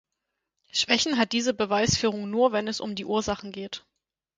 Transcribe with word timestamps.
Schwächen 0.71 1.19
hat 1.19 1.31
diese 1.31 1.53
Beweisführung 1.53 2.27
nur, 2.27 2.51
wenn 2.53 2.67
es 2.67 2.79
um 2.79 2.95
die 2.95 3.05
Ursachen 3.05 3.51
geht. 3.51 3.85